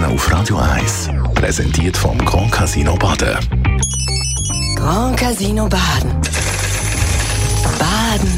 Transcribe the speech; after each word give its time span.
Morgen 0.00 0.14
auf 0.14 0.32
Radio 0.32 0.56
1. 0.56 1.10
Präsentiert 1.34 1.94
vom 1.94 2.16
Grand 2.24 2.50
Casino 2.50 2.96
Baden. 2.96 3.36
Grand 4.74 5.18
Casino 5.18 5.68
Baden. 5.68 6.10
Baden 7.78 8.28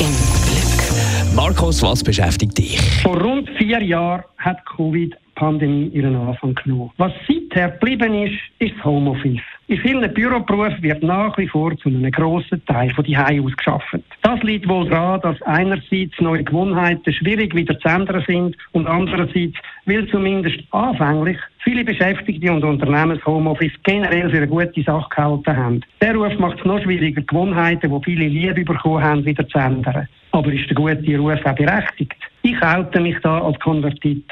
im 0.00 0.12
Glück. 0.44 1.36
Markus, 1.36 1.82
was 1.82 2.02
beschäftigt 2.02 2.58
dich? 2.58 2.80
Vor 3.02 3.20
rund 3.20 3.48
vier 3.58 3.80
Jahren 3.80 4.24
hat 4.38 4.58
Covid 4.66 5.14
Pandemie 5.36 5.86
ihren 5.88 6.16
Anfang 6.16 6.56
genommen. 6.56 6.90
Was 6.96 7.12
seither 7.28 7.70
geblieben 7.70 8.14
ist, 8.24 8.38
ist 8.58 8.74
das 8.76 8.84
Homeoffice. 8.84 9.40
In 9.68 9.78
vielen 9.78 10.12
Büroberufen 10.12 10.82
wird 10.82 11.02
nach 11.04 11.38
wie 11.38 11.46
vor 11.46 11.76
zu 11.78 11.90
einem 11.90 12.10
grossen 12.10 12.64
Teil 12.66 12.92
von 12.92 13.04
die 13.04 13.16
aus 13.16 13.56
geschafft. 13.56 13.97
Das 14.22 14.42
liegt 14.42 14.68
wohl 14.68 14.88
daran, 14.88 15.20
dass 15.20 15.40
einerseits 15.42 16.20
neue 16.20 16.42
Gewohnheiten 16.42 17.12
schwierig 17.12 17.54
wieder 17.54 17.78
zu 17.78 17.88
ändern 17.88 18.24
sind 18.26 18.56
und 18.72 18.86
andererseits, 18.86 19.54
weil 19.86 20.08
zumindest 20.08 20.58
anfänglich 20.70 21.38
viele 21.60 21.84
Beschäftigte 21.84 22.52
und 22.52 22.64
Unternehmen 22.64 23.16
das 23.16 23.26
Homeoffice 23.26 23.72
generell 23.84 24.28
für 24.28 24.38
eine 24.38 24.48
gute 24.48 24.82
Sache 24.82 25.08
gehalten 25.08 25.56
haben. 25.56 25.80
Der 26.00 26.14
Ruf 26.14 26.36
macht 26.38 26.58
es 26.58 26.64
noch 26.64 26.82
schwieriger, 26.82 27.22
Gewohnheiten, 27.22 27.90
die 27.90 28.04
viele 28.04 28.26
Liebe 28.26 28.64
bekommen 28.64 29.02
haben, 29.02 29.24
wieder 29.24 29.46
zu 29.48 29.58
ändern. 29.58 30.08
Aber 30.32 30.52
ist 30.52 30.68
der 30.68 30.76
gute 30.76 31.18
Ruf 31.18 31.44
auch 31.44 31.54
berechtigt? 31.54 32.16
Ich 32.42 32.60
halte 32.60 33.00
mich 33.00 33.16
da 33.22 33.40
als 33.40 33.58
Konvertit. 33.60 34.24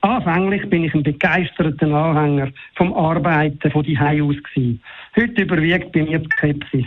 Anfänglich 0.00 0.68
bin 0.68 0.84
ich 0.84 0.94
ein 0.94 1.02
begeisterter 1.02 1.86
Anhänger 1.92 2.50
vom 2.76 2.92
Arbeiten 2.92 3.70
von 3.70 3.82
die 3.82 3.98
aus. 3.98 4.36
Heute 5.16 5.42
überwiegt 5.42 5.92
bei 5.92 6.02
mir 6.02 6.18
die 6.18 6.28
Skepsis. 6.36 6.86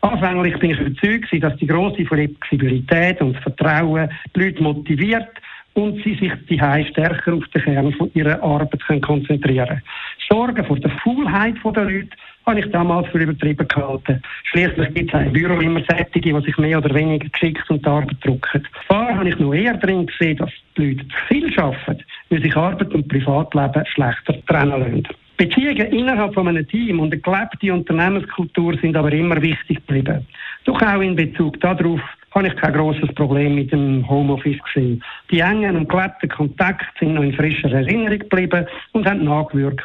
Anfänglich 0.00 0.58
bin 0.58 0.70
ich 0.70 0.80
überzeugt, 0.80 1.42
dass 1.42 1.56
die 1.56 1.66
große 1.66 2.04
Flexibilität 2.04 3.20
und 3.20 3.36
Vertrauen 3.38 4.10
die 4.34 4.40
Leute 4.40 4.62
motiviert 4.62 5.28
und 5.74 6.02
sie 6.02 6.14
sich 6.14 6.32
die 6.48 6.58
stärker 6.58 7.34
auf 7.34 7.46
den 7.48 7.62
Kern 7.62 7.92
von 7.92 8.10
ihrer 8.14 8.42
Arbeit 8.42 9.02
konzentrieren 9.02 9.68
können. 9.68 9.82
Sorgen 10.30 10.64
vor 10.64 10.78
der 10.78 10.90
Faulheit 11.02 11.56
der 11.64 11.84
Leute 11.84 12.08
habe 12.46 12.60
ich 12.60 12.70
damals 12.70 13.08
für 13.08 13.18
übertrieben 13.18 13.66
gehalten. 13.66 14.22
Schließlich 14.44 14.94
gibt 14.94 15.12
es 15.12 15.20
im 15.20 15.32
Büro 15.32 15.60
immer 15.60 15.82
Sättige, 15.88 16.32
die 16.32 16.46
sich 16.46 16.56
mehr 16.58 16.78
oder 16.78 16.94
weniger 16.94 17.28
geschickt 17.28 17.68
und 17.68 17.84
die 17.84 17.88
Arbeit 17.88 18.16
drucken. 18.24 18.66
Vorher 18.86 19.16
habe 19.18 19.28
ich 19.28 19.38
noch 19.38 19.52
eher 19.52 19.76
drin 19.76 20.06
gesehen, 20.06 20.36
dass 20.38 20.50
die 20.76 20.90
Leute 20.90 21.08
zu 21.08 21.16
viel 21.28 21.60
arbeiten, 21.60 22.04
weil 22.30 22.42
sich 22.42 22.56
Arbeit 22.56 22.94
und 22.94 23.08
Privatleben 23.08 23.84
schlechter 23.86 24.46
trennen 24.46 24.80
lassen. 24.80 25.08
Beziehungen 25.36 25.92
innerhalb 25.92 26.34
von 26.34 26.48
einem 26.48 26.66
Team 26.66 27.00
und 27.00 27.12
eine 27.12 27.20
gelebte 27.20 27.72
Unternehmenskultur 27.72 28.76
sind 28.78 28.96
aber 28.96 29.12
immer 29.12 29.40
wichtig 29.40 29.76
geblieben. 29.86 30.26
Doch 30.64 30.80
auch 30.80 31.00
in 31.00 31.14
Bezug 31.14 31.60
darauf 31.60 32.00
habe 32.32 32.48
ich 32.48 32.56
kein 32.56 32.72
grosses 32.72 33.14
Problem 33.14 33.54
mit 33.54 33.72
dem 33.72 34.08
Homeoffice 34.08 34.58
gesehen. 34.62 35.02
Die 35.30 35.40
engen 35.40 35.76
und 35.76 35.88
gelebten 35.88 36.28
Kontakte 36.28 36.86
sind 36.98 37.14
noch 37.14 37.22
in 37.22 37.32
frischer 37.32 37.72
Erinnerung 37.72 38.18
geblieben 38.18 38.66
und 38.92 39.08
haben 39.08 39.24
nachgewirkt. 39.24 39.84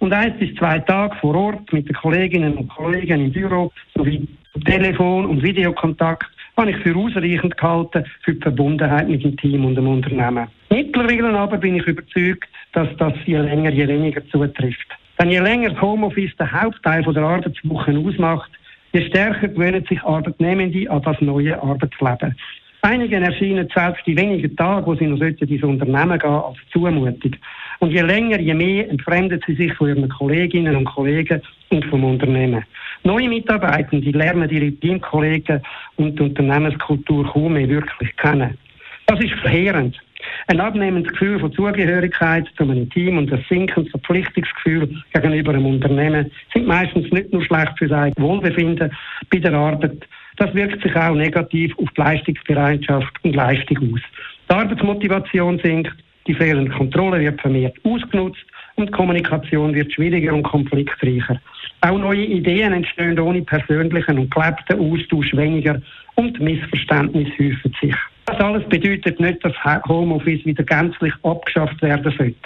Und 0.00 0.12
eins 0.12 0.36
bis 0.38 0.54
zwei 0.56 0.80
Tage 0.80 1.16
vor 1.16 1.34
Ort 1.34 1.72
mit 1.72 1.88
den 1.88 1.94
Kolleginnen 1.94 2.54
und 2.54 2.68
Kollegen 2.68 3.26
im 3.26 3.32
Büro 3.32 3.72
sowie 3.94 4.26
Telefon- 4.64 5.26
und 5.26 5.42
Videokontakt 5.42 6.26
habe 6.56 6.70
ich 6.70 6.76
für 6.78 6.96
ausreichend 6.96 7.56
gehalten 7.56 8.04
für 8.22 8.34
die 8.34 8.40
Verbundenheit 8.40 9.08
mit 9.08 9.24
dem 9.24 9.36
Team 9.36 9.64
und 9.64 9.74
dem 9.74 9.88
Unternehmen. 9.88 10.48
Mittlerweile 10.70 11.38
aber 11.38 11.56
bin 11.56 11.76
ich 11.76 11.86
überzeugt, 11.86 12.48
dass 12.72 12.88
das 12.98 13.12
je 13.26 13.38
länger, 13.38 13.70
je 13.70 13.88
weniger 13.88 14.26
zutrifft. 14.28 14.88
Denn 15.18 15.30
je 15.30 15.40
länger 15.40 15.70
das 15.70 15.80
Homeoffice 15.80 16.36
den 16.36 16.50
Hauptteil 16.50 17.02
der 17.02 17.22
Arbeitswoche 17.22 17.96
ausmacht, 17.98 18.50
je 18.92 19.06
stärker 19.08 19.48
gewöhnen 19.48 19.84
sich 19.88 20.02
Arbeitnehmende 20.02 20.90
an 20.90 21.02
das 21.02 21.20
neue 21.20 21.60
Arbeitsleben. 21.60 22.36
Einigen 22.82 23.22
erscheinen 23.22 23.68
selbst 23.74 24.06
die 24.06 24.16
wenigen 24.16 24.54
Tage, 24.56 24.86
wo 24.86 24.94
sie 24.94 25.06
noch 25.06 25.20
in 25.20 25.36
dieses 25.36 25.64
Unternehmen 25.64 26.18
gehen, 26.18 26.30
als 26.30 26.58
Zumutung. 26.70 27.36
Und 27.84 27.90
je 27.90 28.00
länger, 28.00 28.40
je 28.40 28.54
mehr 28.54 28.88
entfremden 28.88 29.38
sie 29.46 29.56
sich 29.56 29.74
von 29.74 29.88
ihren 29.88 30.08
Kolleginnen 30.08 30.74
und 30.74 30.86
Kollegen 30.86 31.42
und 31.68 31.84
vom 31.84 32.02
Unternehmen. 32.02 32.64
Neue 33.02 33.28
Mitarbeitende 33.28 34.10
lernen 34.10 34.48
ihre 34.48 34.72
Teamkollegen 34.72 35.60
und 35.96 36.18
die 36.18 36.22
Unternehmenskultur 36.22 37.30
kaum 37.30 37.52
mehr 37.52 37.68
wirklich 37.68 38.16
kennen. 38.16 38.56
Das 39.04 39.20
ist 39.20 39.34
verheerend. 39.34 40.00
Ein 40.46 40.60
abnehmendes 40.60 41.12
Gefühl 41.12 41.38
von 41.38 41.52
Zugehörigkeit 41.52 42.46
zu 42.56 42.62
einem 42.64 42.88
Team 42.88 43.18
und 43.18 43.30
ein 43.30 43.44
sinkendes 43.50 43.90
Verpflichtungsgefühl 43.90 44.88
gegenüber 45.12 45.52
einem 45.52 45.66
Unternehmen 45.66 46.30
sind 46.54 46.66
meistens 46.66 47.12
nicht 47.12 47.34
nur 47.34 47.44
schlecht 47.44 47.78
für 47.78 47.88
sein 47.88 48.14
Wohlbefinden 48.16 48.90
bei 49.30 49.38
der 49.40 49.52
Arbeit. 49.52 50.08
Das 50.38 50.54
wirkt 50.54 50.82
sich 50.82 50.96
auch 50.96 51.14
negativ 51.14 51.78
auf 51.78 51.90
die 51.94 52.00
Leistungsbereitschaft 52.00 53.12
und 53.24 53.36
Leistung 53.36 53.76
aus. 53.92 54.00
Die 54.48 54.54
Arbeitsmotivation 54.54 55.58
sinkt, 55.62 55.94
die 56.26 56.34
fehlende 56.34 56.70
Kontrolle 56.70 57.20
wird 57.20 57.40
vermehrt 57.40 57.76
ausgenutzt 57.84 58.44
und 58.76 58.88
die 58.88 58.92
Kommunikation 58.92 59.74
wird 59.74 59.92
schwieriger 59.92 60.34
und 60.34 60.42
konfliktreicher. 60.42 61.40
Auch 61.80 61.98
neue 61.98 62.24
Ideen 62.24 62.72
entstehen 62.72 63.18
ohne 63.18 63.42
persönlichen 63.42 64.18
und 64.18 64.34
gelebten 64.34 64.80
Austausch 64.80 65.34
weniger 65.36 65.80
und 66.14 66.40
Missverständnisse 66.40 67.32
häufen 67.38 67.74
sich. 67.80 67.94
Das 68.26 68.40
alles 68.40 68.66
bedeutet 68.68 69.20
nicht, 69.20 69.44
dass 69.44 69.52
Homeoffice 69.88 70.44
wieder 70.46 70.64
gänzlich 70.64 71.12
abgeschafft 71.22 71.80
werden 71.82 72.12
sollte. 72.16 72.36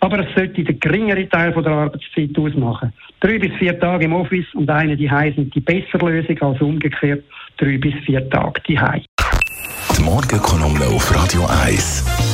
Aber 0.00 0.18
es 0.20 0.34
sollte 0.34 0.62
den 0.62 0.78
geringeren 0.78 1.28
Teil 1.30 1.50
der 1.52 1.72
Arbeitszeit 1.72 2.38
ausmachen. 2.38 2.92
Drei 3.20 3.38
bis 3.38 3.52
vier 3.54 3.78
Tage 3.80 4.04
im 4.04 4.12
Office 4.12 4.46
und 4.54 4.68
eine 4.70 4.96
die 4.96 5.08
sind 5.08 5.54
die 5.54 5.60
bessere 5.60 6.10
Lösung 6.10 6.40
als 6.42 6.60
umgekehrt 6.60 7.24
drei 7.56 7.78
bis 7.78 7.94
vier 8.04 8.28
Tage 8.28 8.60
die 8.68 8.78
Die 9.96 10.02
Morgenkolumne 10.02 10.86
auf 10.86 11.14
Radio 11.14 11.46
1. 11.64 12.33